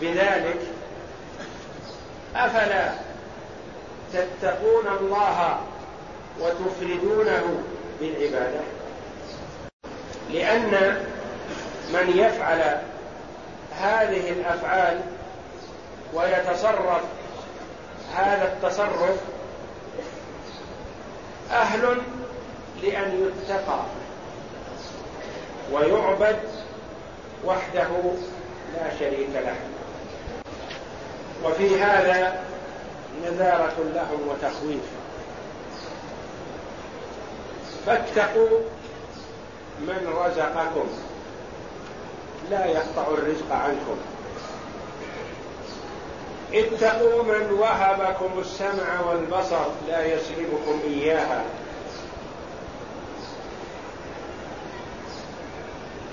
بذلك؟ 0.00 0.60
أفلا 2.36 2.92
تتقون 4.12 4.88
الله 5.00 5.60
وتفردونه 6.40 7.62
بالعباده 8.00 8.60
لأن 10.30 11.04
من 11.92 12.12
يفعل 12.16 12.80
هذه 13.80 14.30
الأفعال 14.30 15.00
ويتصرف 16.14 17.02
هذا 18.14 18.52
التصرف 18.52 19.16
أهل 21.50 21.98
لأن 22.82 23.32
يتقى 23.48 23.82
ويعبد 25.72 26.38
وحده 27.44 27.88
لا 28.76 28.98
شريك 28.98 29.28
له. 29.34 29.56
وفي 31.44 31.82
هذا 31.82 32.42
نذارة 33.24 33.74
لهم 33.94 34.28
وتخويف. 34.28 34.82
فاتقوا 37.86 38.58
من 39.80 40.14
رزقكم. 40.16 40.88
لا 42.50 42.66
يقطع 42.66 43.06
الرزق 43.08 43.52
عنكم. 43.52 43.96
اتقوا 46.54 47.22
من 47.22 47.52
وهبكم 47.52 48.40
السمع 48.40 49.00
والبصر. 49.08 49.66
لا 49.88 50.06
يسلبكم 50.06 50.80
إياها. 50.84 51.44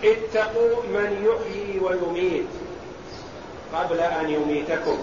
اتقوا 0.04 0.84
من 0.84 1.30
يحيي 1.30 1.80
ويميت 1.80 2.48
قبل 3.74 4.00
أن 4.00 4.30
يميتكم. 4.30 4.98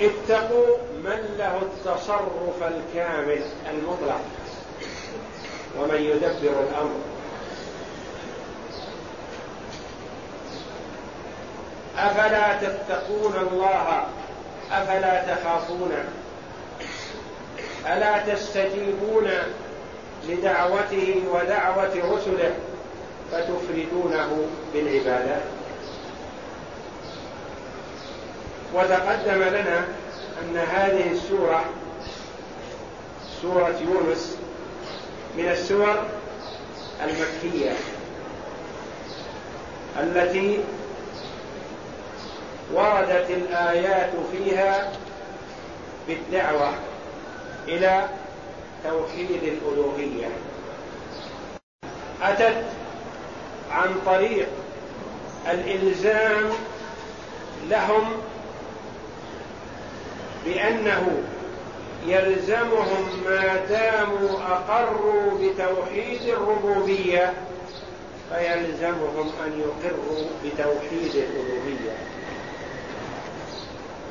اتقوا 0.00 0.76
من 1.04 1.34
له 1.38 1.62
التصرف 1.62 2.62
الكامل 2.62 3.42
المطلق. 3.70 4.20
ومن 5.78 6.02
يدبر 6.02 6.60
الأمر. 6.60 7.00
أفلا 11.98 12.56
تتقون 12.60 13.48
الله؟ 13.50 14.06
أفلا 14.72 15.34
تخافون؟ 15.34 15.92
ألا 17.86 18.34
تستجيبون 18.34 19.30
لدعوته 20.28 21.22
ودعوة 21.32 21.94
رسله 21.94 22.54
فتفردونه 23.32 24.46
بالعبادات؟ 24.74 25.42
وتقدم 28.74 29.42
لنا 29.42 29.84
أن 30.42 30.56
هذه 30.56 31.10
السورة 31.12 31.64
سورة 33.42 33.74
يونس 33.80 34.36
من 35.36 35.48
السور 35.48 36.02
المكية 37.04 37.72
التي 40.00 40.60
وردت 42.72 43.30
الآيات 43.30 44.10
فيها 44.32 44.92
بالدعوة 46.08 46.72
إلى 47.68 48.08
توحيد 48.84 49.30
الألوهية. 49.30 50.28
أتت 52.22 52.64
عن 53.70 53.94
طريق 54.06 54.48
الإلزام 55.50 56.50
لهم 57.68 58.12
بأنه 60.46 61.22
يلزمهم 62.06 63.22
ما 63.24 63.56
داموا 63.68 64.38
أقروا 64.48 65.30
بتوحيد 65.40 66.22
الربوبية 66.22 67.32
فيلزمهم 68.30 69.32
أن 69.46 69.60
يقروا 69.60 70.24
بتوحيد 70.44 71.14
الالوهيه 71.14 71.96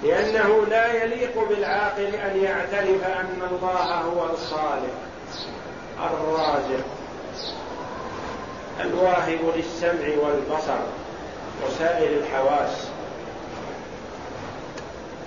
لأنه 0.04 0.65
لا 0.69 1.04
يليق 1.04 1.50
بالعاقل 1.50 2.15
أن 2.15 2.43
يعترف 2.43 3.04
أن 3.04 3.41
الله 3.52 4.02
هو 4.02 4.26
الخالق 4.26 4.93
الرازق 6.00 6.86
الواهب 8.82 9.39
للسمع 9.56 10.08
والبصر 10.24 10.78
وسائر 11.67 12.10
الحواس. 12.19 12.88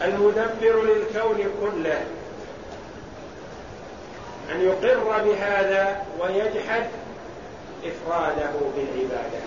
المدبر 0.03 0.83
للكون 0.83 1.45
كله 1.61 2.05
أن 4.53 4.61
يقر 4.61 5.23
بهذا 5.25 6.07
ويجحد 6.21 6.87
إفراده 7.85 8.51
بالعبادة. 8.77 9.43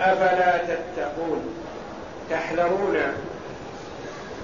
أفلا 0.00 0.58
تتقون؟ 0.58 1.54
تحذرون 2.30 2.96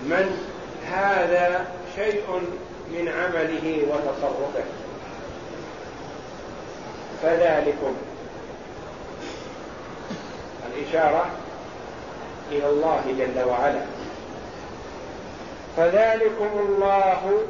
من 0.02 0.46
هذا 0.90 1.66
شيء 1.96 2.42
من 2.90 3.08
عمله 3.08 3.86
وتصرفه. 3.88 4.64
فذلكم 7.22 7.96
الإشارة 10.80 11.26
إلى 12.52 12.68
الله 12.68 13.02
جل 13.18 13.44
وعلا. 13.44 13.82
فذلكم 15.76 16.48
الله 16.58 17.42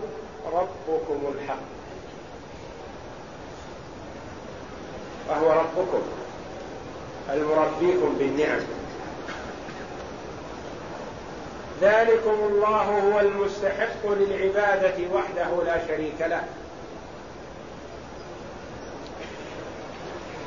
ربكم 0.52 1.34
الحق. 1.34 1.62
وهو 5.28 5.52
ربكم 5.52 6.02
المربيكم 7.30 8.16
بالنعم. 8.18 8.60
ذلكم 11.82 12.36
الله 12.50 13.00
هو 13.00 13.20
المستحق 13.20 14.06
للعبادة 14.06 14.94
وحده 15.14 15.64
لا 15.64 15.86
شريك 15.88 16.20
له. 16.20 16.44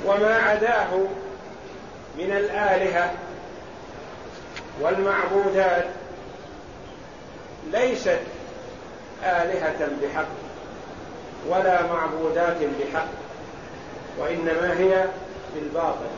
وما 0.05 0.35
عداه 0.35 0.89
من 2.17 2.31
الآلهة 2.31 3.13
والمعبودات 4.81 5.85
ليست 7.71 8.19
آلهة 9.23 9.87
بحق 10.01 10.27
ولا 11.47 11.81
معبودات 11.87 12.57
بحق 12.57 13.07
وإنما 14.19 14.75
هي 14.79 15.05
بالباطل. 15.55 16.09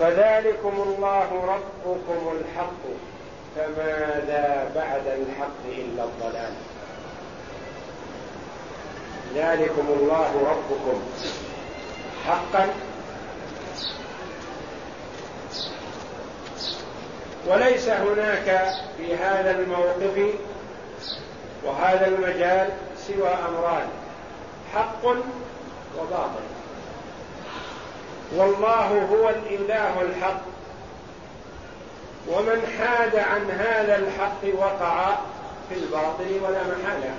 فذلكم 0.00 0.72
الله 0.86 1.28
ربكم 1.32 2.36
الحق 2.40 2.82
فماذا 3.56 4.70
بعد 4.74 5.06
الحق 5.06 5.64
إلا 5.66 6.04
الضلال؟ 6.04 6.52
ذلكم 9.34 9.86
الله 10.00 10.32
ربكم 10.50 11.00
حقا 12.26 12.68
وليس 17.48 17.88
هناك 17.88 18.74
في 18.96 19.16
هذا 19.16 19.50
الموقف 19.50 20.34
وهذا 21.64 22.06
المجال 22.06 22.68
سوى 23.06 23.28
أمران 23.28 23.88
حق 24.74 25.04
وباطل. 25.98 26.48
والله 28.36 29.06
هو 29.12 29.28
الإله 29.28 30.00
الحق. 30.00 30.40
ومن 32.28 32.62
حاد 32.78 33.16
عن 33.16 33.50
هذا 33.50 33.96
الحق 33.96 34.58
وقع 34.58 35.16
في 35.68 35.74
الباطل 35.74 36.40
ولا 36.42 36.60
محالة. 36.62 37.14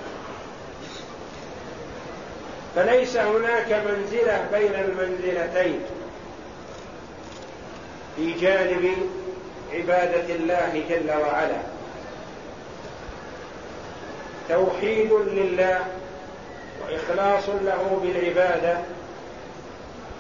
فليس 2.76 3.18
هناك 3.18 3.72
منزلة 3.72 4.48
بين 4.52 4.76
المنزلتين. 4.76 5.82
في 8.16 8.34
جانب 8.34 9.10
عبادة 9.74 10.36
الله 10.36 10.84
جل 10.90 11.12
وعلا. 11.12 11.62
توحيد 14.50 15.12
لله 15.12 15.80
وإخلاص 16.82 17.50
له 17.50 18.00
بالعبادة 18.04 18.78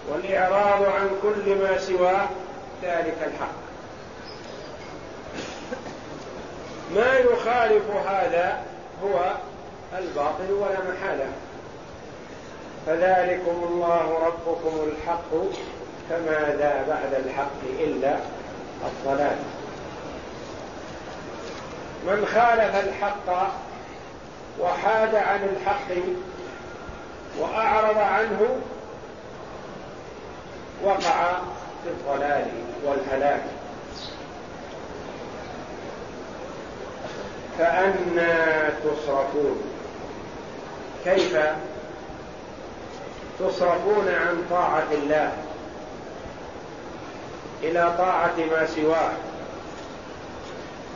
والإعراض 0.09 0.83
عن 0.83 1.09
كل 1.21 1.55
ما 1.55 1.77
سوى 1.77 2.17
ذلك 2.83 3.17
الحق. 3.21 3.59
ما 6.95 7.17
يخالف 7.17 7.89
هذا 8.07 8.57
هو 9.03 9.33
الباطل 9.97 10.51
ولا 10.51 10.77
محالة. 10.93 11.29
فذلكم 12.85 13.63
الله 13.69 14.19
ربكم 14.25 14.87
الحق 14.87 15.31
فماذا 16.09 16.85
بعد 16.87 17.25
الحق 17.25 17.79
إلا 17.79 18.15
الضلال 18.85 19.37
من 22.07 22.25
خالف 22.25 22.75
الحق 22.75 23.51
وحاد 24.59 25.15
عن 25.15 25.43
الحق 25.43 25.95
وأعرض 27.39 27.97
عنه 27.97 28.59
وقع 30.83 31.31
في 31.83 31.89
الضلال 31.89 32.47
والهلاك. 32.85 33.43
فأنا 37.57 38.69
تصرفون. 38.69 39.61
كيف 41.05 41.37
تصرفون 43.39 44.07
عن 44.07 44.43
طاعة 44.49 44.87
الله؟ 44.91 45.48
إلى 47.63 47.93
طاعة 47.97 48.35
ما 48.51 48.65
سواه. 48.65 49.11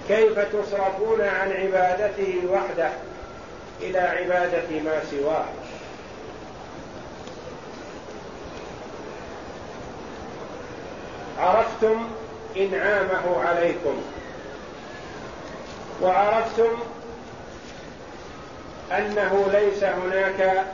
كيف 0.08 0.39
تصرفون 0.39 1.21
عن 1.21 1.52
عبادته 1.52 2.41
وحده 2.49 2.89
إلى 3.82 3.99
عبادة 3.99 4.80
ما 4.86 5.02
سواه؟ 5.12 5.45
عرفتم 11.39 12.10
إنعامه 12.58 13.43
عليكم. 13.45 14.02
وعرفتم 16.02 16.80
أنه 18.91 19.45
ليس 19.52 19.84
هناك 19.84 20.65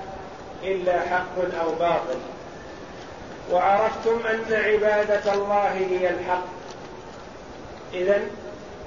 إلا 0.63 0.99
حق 0.99 1.59
أو 1.61 1.71
باطل. 1.71 2.19
وعرفتم 3.51 4.19
أن 4.27 4.53
عبادة 4.53 5.33
الله 5.33 5.71
هي 5.71 6.09
الحق. 6.09 6.45
اذا 7.93 8.19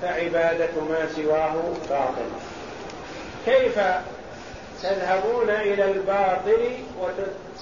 فعبادة 0.02 0.80
ما 0.88 1.08
سواه 1.16 1.54
باطل. 1.90 2.30
كيف 3.46 3.78
تذهبون 4.82 5.50
إلى 5.50 5.84
الباطل 5.84 6.70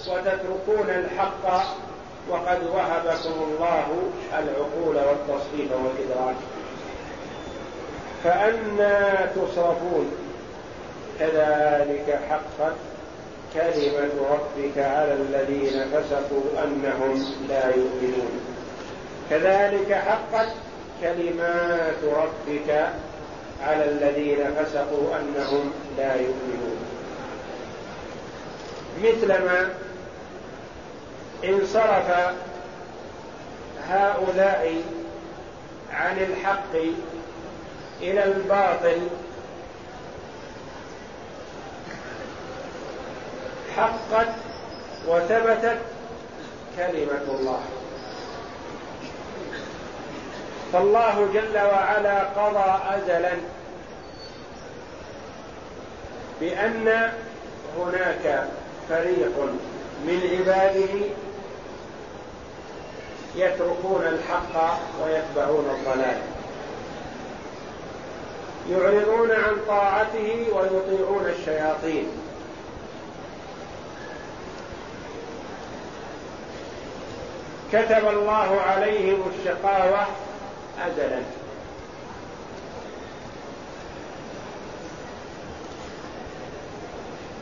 وتتركون 0.09 0.91
الحق 0.91 1.65
وقد 2.29 2.63
وهبكم 2.75 3.43
الله 3.43 3.87
العقول 4.39 4.97
والتصديق 4.97 5.71
والإدراك؟ 5.73 6.37
فأنا 8.25 9.27
تصرفون. 9.37 10.13
كذلك 11.21 12.21
حقت 12.31 12.77
كلمة 13.55 14.11
ربك 14.31 14.79
على 14.79 15.13
الذين 15.13 15.85
فسقوا 15.93 16.65
أنهم 16.65 17.25
لا 17.49 17.67
يؤمنون. 17.69 18.41
كذلك 19.31 19.93
حقت 19.93 20.49
كلمات 21.01 22.05
ربك 22.05 22.89
على 23.63 23.85
الذين 23.85 24.55
فسقوا 24.55 25.17
أنهم 25.21 25.73
لا 25.99 26.15
يؤمنون. 26.15 26.77
مثلما 29.03 29.69
انصرف 31.45 32.35
هؤلاء 33.89 34.83
عن 35.93 36.19
الحق 36.19 36.75
إلى 38.03 38.25
الباطل 38.25 38.99
حقت 43.81 44.29
وثبتت 45.09 45.79
كلمة 46.77 47.39
الله. 47.39 47.61
فالله 50.73 51.29
جل 51.35 51.59
وعلا 51.59 52.21
قضى 52.25 52.97
ازلا 52.97 53.33
بأن 56.41 57.11
هناك 57.79 58.49
فريق 58.89 59.37
من 60.05 60.21
عباده 60.33 60.95
يتركون 63.35 64.03
الحق 64.07 64.79
ويتبعون 65.03 65.71
الضلال. 65.71 66.19
يعرضون 68.71 69.31
عن 69.31 69.57
طاعته 69.69 70.47
ويطيعون 70.53 71.27
الشياطين. 71.27 72.09
كتب 77.73 78.09
الله 78.09 78.61
عليهم 78.61 79.33
الشقاوة 79.33 80.07
ازلا 80.87 81.23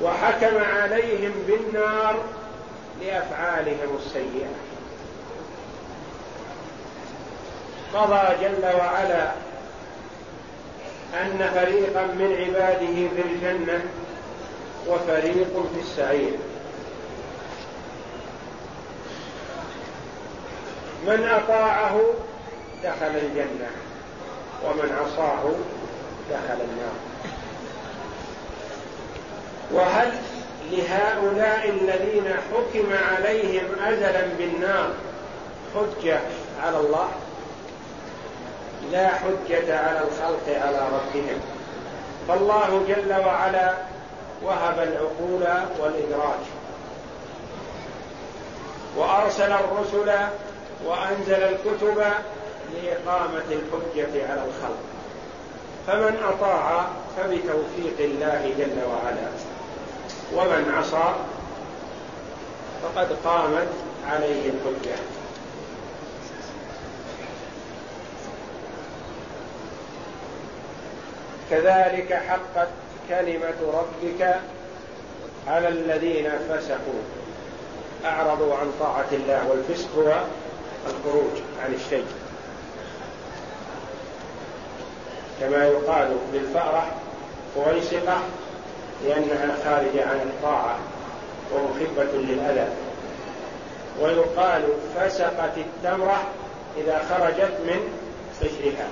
وحكم 0.03 0.65
عليهم 0.65 1.33
بالنار 1.47 2.17
لأفعالهم 3.01 3.97
السيئة. 3.97 4.49
قضى 7.95 8.45
جل 8.45 8.77
وعلا 8.77 9.33
أن 11.15 11.51
فريقا 11.55 12.03
من 12.07 12.37
عباده 12.39 13.09
في 13.17 13.23
الجنة 13.25 13.85
وفريق 14.87 15.67
في 15.75 15.81
السعير. 15.81 16.39
من 21.07 21.29
أطاعه 21.29 22.01
دخل 22.85 23.17
الجنة 23.17 23.71
ومن 24.65 24.97
عصاه 25.01 25.43
دخل 26.31 26.61
النار. 26.61 26.95
وهل 29.73 30.13
لهؤلاء 30.71 31.69
الذين 31.69 32.35
حكم 32.35 32.87
عليهم 33.15 33.65
أزلا 33.87 34.27
بالنار 34.39 34.91
حجة 35.75 36.21
على 36.63 36.77
الله؟ 36.77 37.09
لا 38.93 39.09
حجة 39.09 39.79
على 39.79 39.99
الخلق 39.99 40.63
على 40.67 40.79
ربهم. 40.79 41.41
فالله 42.29 42.85
جل 42.89 43.27
وعلا 43.27 43.75
وهب 44.43 44.79
العقول 44.79 45.65
والإدراك. 45.79 46.41
وأرسل 48.97 49.53
الرسل 49.53 50.13
وأنزل 50.85 51.43
الكتب 51.43 52.05
لإقامة 52.75 53.45
الحجة 53.51 54.31
على 54.31 54.43
الخلق. 54.45 54.79
فمن 55.87 56.23
أطاع 56.29 56.87
فبتوفيق 57.17 57.99
الله 57.99 58.55
جل 58.59 58.79
وعلا. 58.85 59.29
ومن 60.35 60.75
عصى 60.79 61.15
فقد 62.83 63.17
قامت 63.25 63.69
عليه 64.11 64.51
الحجة. 64.51 64.97
كذلك 71.51 72.13
حقت 72.13 72.69
كلمة 73.09 73.57
ربك 73.75 74.41
على 75.47 75.69
الذين 75.69 76.31
فسقوا. 76.49 77.03
أعرضوا 78.05 78.57
عن 78.57 78.73
طاعة 78.81 79.07
الله 79.13 79.49
والفسق 79.49 79.89
هو 79.97 80.23
الخروج 80.87 81.43
عن 81.65 81.75
الشيء. 81.75 82.07
كما 85.41 85.67
يقال 85.67 86.17
للفأرة 86.33 86.87
فويسقة 87.55 88.19
لأنها 89.05 89.57
خارجة 89.65 90.09
عن 90.09 90.17
الطاعة 90.17 90.79
ومحبة 91.55 92.13
للأذى. 92.19 92.69
ويقال 94.01 94.63
فسقت 94.97 95.59
التمرة 95.59 96.23
إذا 96.77 97.03
خرجت 97.11 97.53
من 97.67 97.93
قشرها 98.41 98.89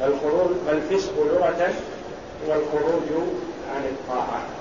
فالخروج 0.00 0.50
فالفسق 0.66 1.12
لغة 1.18 1.72
هو 2.46 2.52
الخروج 2.54 3.28
عن 3.74 3.84
الطاعة. 3.84 4.57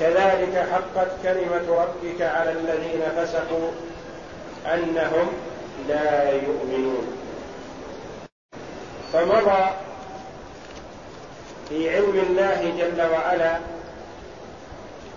كذلك 0.00 0.68
حقت 0.72 1.08
كلمة 1.22 1.82
ربك 1.82 2.22
على 2.22 2.52
الذين 2.52 3.02
فسقوا 3.16 3.70
أنهم 4.74 5.32
لا 5.88 6.30
يؤمنون. 6.30 7.06
فمضى 9.12 9.70
في 11.68 11.96
علم 11.96 12.24
الله 12.30 12.72
جل 12.78 13.02
وعلا 13.12 13.56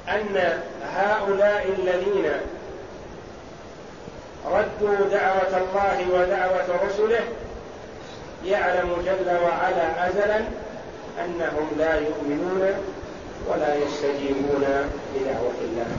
أن 0.10 0.62
هؤلاء 0.96 1.76
الذين 1.80 2.32
ردوا 4.46 5.10
دعوة 5.12 5.58
الله 5.58 6.06
ودعوة 6.14 6.86
رسله 6.88 7.24
يعلم 8.46 9.04
جل 9.06 9.38
وعلا 9.44 10.10
أزلا 10.10 10.38
أنهم 11.26 11.70
لا 11.78 11.96
يؤمنون. 11.96 12.74
ولا 13.48 13.76
يستجيبون 13.76 14.66
لدعوة 15.16 15.60
الله. 15.62 15.98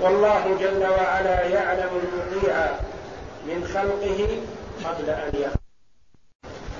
والله 0.00 0.56
جل 0.60 0.86
وعلا 0.86 1.46
يعلم 1.46 1.90
المطيع 2.02 2.66
من 3.46 3.64
خلقه 3.74 4.40
قبل 4.84 5.10
أن 5.10 5.30
يخلق. 5.34 5.60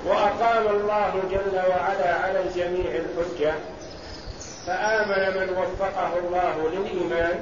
وأقام 0.05 0.75
الله 0.75 1.23
جل 1.31 1.55
وعلا 1.69 2.15
على 2.15 2.39
الجميع 2.39 2.91
الحجة. 2.91 3.53
فآمن 4.67 5.37
من 5.39 5.57
وفقه 5.57 6.17
الله 6.17 6.69
للإيمان 6.69 7.39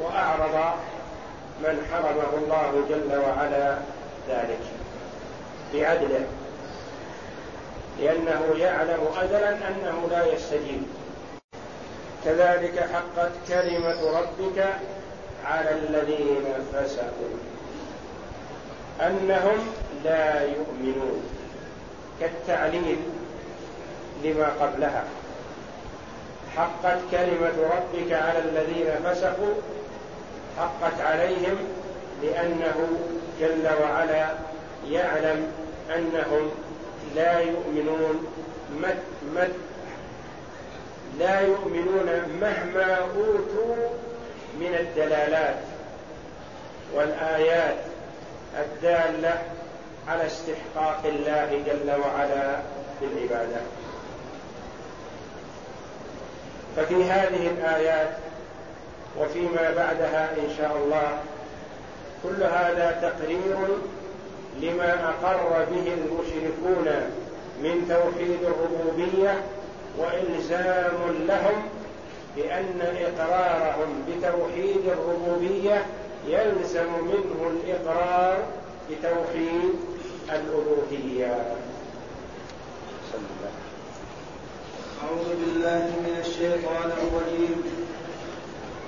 وأعرض 0.00 0.74
من 1.60 1.86
حرمه 1.92 2.30
الله 2.44 2.84
جل 2.88 3.16
وعلا 3.16 3.78
ذلك. 4.28 4.60
بعدله. 5.74 6.26
لأنه 8.00 8.56
يعلم 8.58 9.00
أزلا 9.22 9.50
أنه 9.50 10.08
لا 10.10 10.34
يستجيب. 10.34 10.82
كذلك 12.24 12.88
حقت 12.92 13.32
كلمة 13.48 14.18
ربك 14.18 14.64
على 15.44 15.70
الذين 15.70 16.44
فسقوا 16.72 17.36
أنهم 19.00 19.58
لا 20.04 20.42
يؤمنون 20.42 21.22
كالتعليل 22.20 22.98
لما 24.24 24.48
قبلها. 24.60 25.04
حقت 26.56 26.98
كلمة 27.10 27.54
ربك 27.76 28.12
على 28.12 28.38
الذين 28.38 28.90
فسقوا 29.04 29.54
حقت 30.58 31.00
عليهم 31.00 31.58
لأنه 32.22 32.88
جل 33.40 33.68
وعلا 33.82 34.28
يعلم 34.90 35.52
أنهم 35.96 36.50
لا 37.14 37.38
يؤمنون 37.38 38.26
مت 38.82 39.02
مت 39.34 39.52
لا 41.18 41.40
يؤمنون 41.40 42.22
مهما 42.40 42.94
أوتوا 42.94 43.76
من 44.60 44.74
الدلالات 44.80 45.56
والآيات 46.94 47.76
الدالة 48.58 49.42
على 50.08 50.26
استحقاق 50.26 51.02
الله 51.04 51.62
جل 51.66 51.90
وعلا 52.00 52.60
بالعبادة. 53.00 53.60
ففي 56.76 57.04
هذه 57.04 57.46
الآيات 57.50 58.16
وفيما 59.18 59.70
بعدها 59.76 60.30
إن 60.32 60.54
شاء 60.58 60.76
الله 60.76 61.18
كل 62.22 62.42
هذا 62.42 62.98
تقرير 63.02 63.56
لما 64.62 65.08
أقر 65.08 65.64
به 65.70 65.92
المشركون 65.94 66.88
من 67.62 67.88
توحيد 67.88 68.38
الربوبية 68.42 69.42
وإلزام 69.98 71.26
لهم 71.28 71.62
بأن 72.36 72.80
إقرارهم 72.80 74.04
بتوحيد 74.08 74.82
الربوبية 74.86 75.86
يلزم 76.28 76.92
منه 77.02 77.50
الإقرار 77.50 78.38
بتوحيد 78.90 79.74
الألوهية. 80.28 81.56
أعوذ 85.02 85.28
بالله 85.40 85.84
من 85.84 86.16
الشيطان 86.26 86.90
الرجيم. 86.90 87.62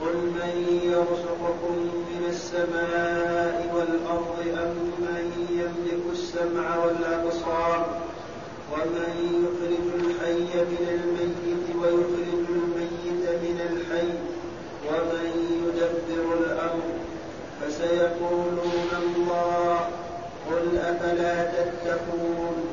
قل 0.00 0.14
من 0.14 0.80
يرزقكم 0.84 1.74
من 2.10 2.26
السماء 2.28 3.70
والأرض 3.74 4.38
أم 4.58 4.74
من 4.98 5.37
السمع 6.38 6.84
والأبصار 6.84 7.86
ومن 8.72 9.12
يخرج 9.44 9.86
الحي 9.94 10.60
من 10.64 10.86
الميت 10.88 11.76
ويخرج 11.76 12.46
الميت 12.48 13.24
من 13.42 13.60
الحي 13.70 14.08
ومن 14.88 15.30
يدبر 15.64 16.34
الأمر 16.34 16.82
فسيقولون 17.60 18.90
الله 19.06 19.80
قل 20.50 20.78
أفلا 20.78 21.44
تتقون؟ 21.44 22.64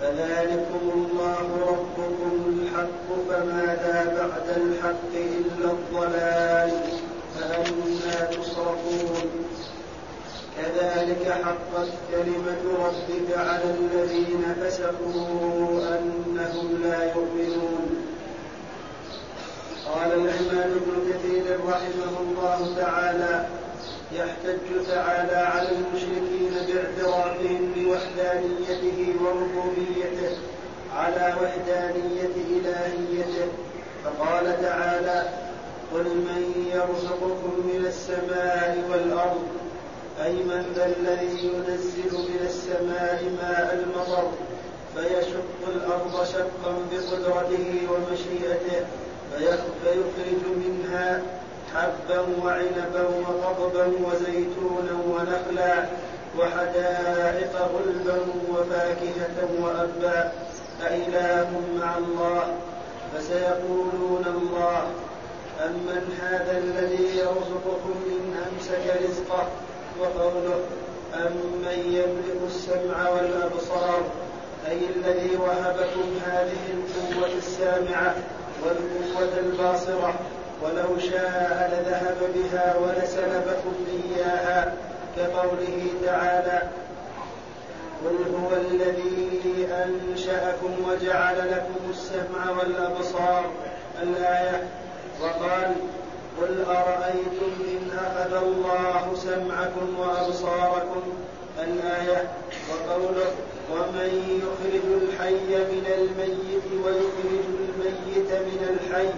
فذلكم 0.00 0.90
الله 0.94 1.46
ربكم 1.68 2.32
الحق 2.48 3.08
فماذا 3.28 4.16
بعد 4.18 4.56
الحق 4.56 5.12
إلا 5.14 5.70
الضلال؟ 5.70 6.70
فأنا 7.38 8.24
تصرفون؟ 8.30 9.43
كذلك 10.56 11.32
حقت 11.44 11.88
كلمة 12.10 12.62
ربك 12.86 13.38
على 13.38 13.64
الذين 13.64 14.54
فسقوا 14.60 15.98
أنهم 15.98 16.82
لا 16.84 17.14
يؤمنون. 17.14 18.06
قال 19.86 20.12
العماد 20.12 20.70
بن 20.86 21.12
كثير 21.12 21.58
رحمه 21.68 22.20
الله 22.20 22.74
تعالى 22.76 23.46
يحتج 24.12 24.86
تعالى 24.90 25.36
على 25.36 25.68
المشركين 25.68 26.52
باعترافهم 26.66 27.72
بوحدانيته 27.76 29.14
وربوبيته 29.22 30.36
على 30.96 31.34
وحدانية 31.42 32.34
إلهيته. 32.50 33.48
فقال 34.04 34.62
تعالى 34.62 35.28
قل 35.94 36.04
من 36.04 36.70
يرزقكم 36.74 37.52
من 37.64 37.86
السماء 37.86 38.84
والأرض 38.90 39.42
أي 40.22 40.32
من 40.32 40.72
ذا 40.76 40.86
الذي 40.86 41.46
ينزل 41.46 42.18
من 42.18 42.40
السماء 42.46 43.24
ماء 43.42 43.84
المطر 43.84 44.30
فيشق 44.94 45.68
الأرض 45.68 46.24
شقا 46.24 46.74
بقدرته 46.92 47.88
ومشيئته 47.90 48.86
فيخرج 49.82 50.42
منها 50.56 51.22
حبا 51.74 52.20
وعنبا 52.42 53.02
وقضبا 53.02 53.86
وزيتونا 53.86 54.94
ونخلا 55.08 55.84
وحدائق 56.38 57.52
غلبا 57.56 58.18
وفاكهة 58.50 59.48
وأبا. 59.62 60.32
أإله 60.82 61.60
مع 61.80 61.98
الله 61.98 62.54
فسيقولون 63.14 64.24
الله 64.26 64.86
أمن 65.64 66.18
هذا 66.20 66.58
الذي 66.58 67.18
يرزقكم 67.18 67.94
إن 68.06 68.36
أمسك 68.52 69.02
رزقه؟ 69.08 69.48
وقوله 70.00 70.60
أمن 71.14 71.78
يملك 71.86 72.40
السمع 72.46 73.08
والأبصار 73.10 74.02
أي 74.68 74.78
الذي 74.96 75.36
وهبكم 75.36 76.18
هذه 76.26 76.62
القوة 76.74 77.38
السامعة 77.38 78.14
والقوة 78.62 79.38
الباصرة 79.38 80.14
ولو 80.62 80.98
شاء 80.98 81.70
لذهب 81.72 82.16
بها 82.34 82.74
ولسلبكم 82.78 83.74
إياها 83.88 84.74
كقوله 85.16 85.86
تعالى 86.04 86.62
قل 88.04 88.34
هو 88.34 88.56
الذي 88.56 89.24
أنشأكم 89.84 90.74
وجعل 90.88 91.36
لكم 91.50 91.90
السمع 91.90 92.50
والأبصار 92.58 93.44
الآية 94.02 94.62
وقال 95.22 95.74
قل 96.40 96.64
أرأيتم 96.68 97.52
إن 97.72 97.98
أخذ 97.98 98.32
الله 98.46 99.12
سمعكم 99.16 99.98
وأبصاركم 99.98 101.02
الآية 101.62 102.28
وقوله 102.70 103.30
ومن 103.72 104.40
يخرج 104.42 104.86
الحي 105.02 105.56
من 105.72 105.86
الميت 105.98 106.84
ويخرج 106.84 107.44
الميت 107.68 108.30
من 108.32 108.60
الحي 108.70 109.08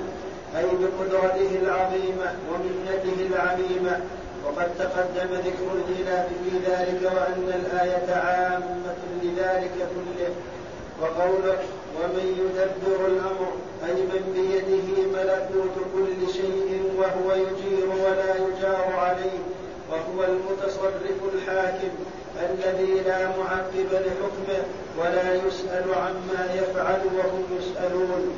أي 0.58 0.64
بقدرته 0.80 1.50
العظيمة 1.62 2.34
ومنته 2.52 3.26
العليمة 3.30 4.00
وقد 4.44 4.68
تقدم 4.78 5.34
ذكر 5.34 5.68
الخلاف 5.74 6.26
في 6.28 6.58
ذلك 6.66 7.02
وأن 7.02 7.60
الآية 7.60 8.14
عامة 8.14 8.96
لذلك 9.22 9.72
كله 9.74 10.30
وقوله 11.00 11.58
ومن 11.98 12.26
يدبر 12.42 13.06
الأمر 13.06 13.52
أي 13.86 13.92
من 13.94 14.22
بيده 14.34 14.88
ملكوت 15.16 15.76
كل 15.94 16.32
شيء 16.32 16.82
وهو 16.98 17.32
يجير 17.34 17.88
ولا 18.04 18.34
يجار 18.34 18.92
عليه 18.96 19.38
وهو 19.90 20.24
المتصرف 20.24 21.34
الحاكم 21.34 21.94
الذي 22.42 23.00
لا 23.06 23.28
معقب 23.38 23.90
لحكمه 23.92 24.64
ولا 24.98 25.34
يسأل 25.34 25.94
عما 25.94 26.54
يفعل 26.54 27.00
وهم 27.16 27.44
يسألون. 27.58 28.32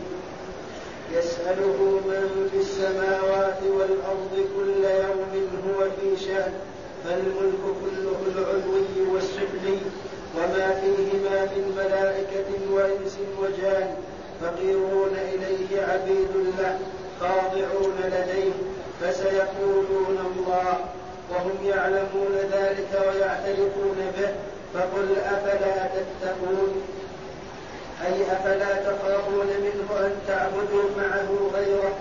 يسأله 1.12 2.00
من 2.06 2.48
في 2.52 2.58
السماوات 2.60 3.58
والأرض 3.62 4.34
كل 4.56 4.84
يوم 4.84 5.48
هو 5.68 5.84
في 6.00 6.24
شأن 6.24 6.52
فالملك 7.04 7.62
كله 7.82 8.18
العلوي 8.36 9.12
والسفلي 9.14 9.78
وما 10.38 10.80
فيهما 10.80 11.44
من 11.44 11.64
ملائكة 11.76 12.50
وإنس 12.74 13.18
وجان 13.40 13.94
فقيرون 14.42 15.16
إليه 15.34 15.82
عبيد 15.82 16.32
له 16.58 16.78
خاضعون 17.20 17.94
لديه 18.04 18.52
فسيقولون 19.00 20.18
الله 20.36 20.78
وهم 21.30 21.56
يعلمون 21.64 22.34
ذلك 22.52 23.02
ويعترفون 23.06 24.12
به 24.18 24.28
فقل 24.74 25.16
أفلا 25.24 25.86
تتقون؟ 25.86 26.82
أي 28.06 28.22
أفلا 28.32 28.74
تخافون 28.74 29.46
منه 29.46 30.06
أن 30.06 30.12
تعبدوا 30.28 30.90
معه 30.96 31.28
غيره؟ 31.54 31.92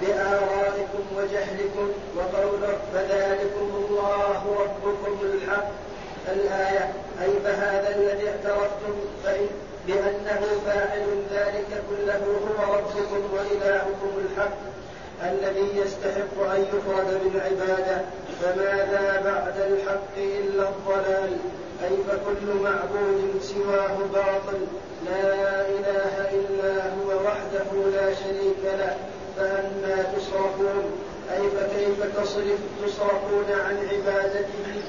بآرائكم 0.00 1.04
وجهلكم 1.16 1.88
وقوله 2.16 2.78
فذلكم 2.94 3.84
الله 3.88 4.56
ربكم 4.60 5.18
الحق. 5.22 5.68
الآية 6.32 6.92
أي 7.22 7.30
فهذا 7.44 7.96
الذي 7.96 8.28
اعترفتم 8.28 8.94
بأنه 9.86 10.40
فاعل 10.66 11.06
ذلك 11.32 11.82
كله 11.90 12.20
هو 12.24 12.74
ربكم 12.74 13.22
وإلهكم 13.34 14.10
الحق 14.24 14.58
الذي 15.22 15.80
يستحق 15.80 16.50
أن 16.54 16.60
يفرد 16.62 17.20
بالعبادة 17.24 18.00
فماذا 18.42 19.22
بعد 19.24 19.72
الحق 19.72 20.16
إلا 20.16 20.68
الضلال. 20.68 21.36
أي 21.84 21.96
فكل 22.08 22.62
معبود 22.62 23.40
سواه 23.42 23.96
باطل 24.14 24.60
لا 25.06 25.60
إله 25.60 26.30
إلا 26.32 26.82
هو 26.82 27.24
وحده 27.26 27.90
لا 27.96 28.14
شريك 28.14 28.62
له. 28.64 28.96
فأنا 29.36 30.02
تصرفون 30.16 30.84
أي 31.32 31.42
فكيف 31.50 32.16
تصرف 32.16 32.58
تصرفون 32.84 33.46
عن 33.66 33.76
عبادته؟ 33.76 34.82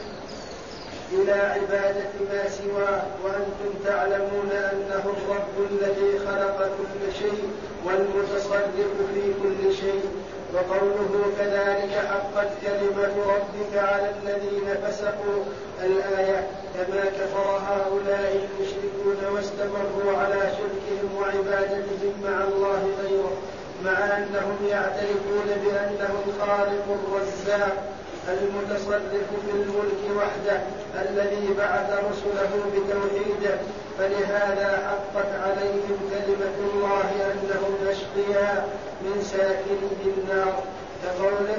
إلى 1.12 1.32
عبادة 1.32 2.14
ما 2.32 2.50
سواه 2.50 3.02
وأنتم 3.24 3.72
تعلمون 3.86 4.52
أنه 4.52 5.04
الرب 5.18 5.72
الذي 5.72 6.20
خلق 6.20 6.58
كل 6.78 7.14
شيء 7.20 7.50
والمتصرف 7.86 8.76
في 9.14 9.34
كل 9.44 9.76
شيء. 9.76 10.06
وقوله 10.54 11.32
كذلك 11.40 11.92
حقت 12.10 12.48
كلمة 12.62 13.14
ربك 13.28 13.78
على 13.78 14.12
الذين 14.24 14.76
فسقوا. 14.84 15.44
الآية 15.84 16.48
كما 16.74 17.06
كفر 17.06 17.48
هؤلاء 17.70 18.48
المشركون 18.48 19.34
واستمروا 19.34 20.18
على 20.18 20.42
شركهم 20.58 21.16
وعبادتهم 21.22 22.14
مع 22.24 22.44
الله 22.44 22.90
غيره 23.04 23.38
مع 23.86 24.18
أنهم 24.18 24.58
يعترفون 24.70 25.48
بأنه 25.64 26.14
الخالق 26.28 26.86
الرزاق. 26.90 27.95
المتصرف 28.30 29.02
في 29.46 29.52
الملك 29.52 30.18
وحده 30.18 30.62
الذي 31.02 31.54
بعث 31.58 31.90
رسله 31.90 32.50
بتوحيده 32.74 33.58
فلهذا 34.00 34.70
حقت 34.88 35.32
عليهم 35.44 35.98
كلمة 36.12 36.56
الله 36.74 37.10
أنهم 37.32 37.76
أشقياء 37.88 38.70
من 39.02 39.24
ساكني 39.24 40.14
النار. 40.18 40.64
كقوله 41.04 41.58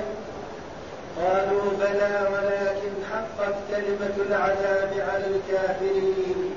قالوا 1.16 1.70
بلى 1.80 2.28
ولكن 2.32 2.92
حقت 3.12 3.54
كلمة 3.70 4.26
العذاب 4.28 4.92
على 5.08 5.24
الكافرين. 5.26 6.56